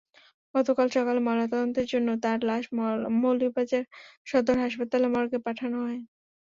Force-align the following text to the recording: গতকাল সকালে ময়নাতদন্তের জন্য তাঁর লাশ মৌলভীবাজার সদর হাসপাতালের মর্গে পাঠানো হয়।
গতকাল 0.55 0.87
সকালে 0.95 1.19
ময়নাতদন্তের 1.23 1.87
জন্য 1.93 2.09
তাঁর 2.23 2.39
লাশ 2.45 2.63
মৌলভীবাজার 3.21 3.83
সদর 4.27 4.57
হাসপাতালের 4.63 5.13
মর্গে 5.15 5.39
পাঠানো 5.45 5.77
হয়। 5.85 5.99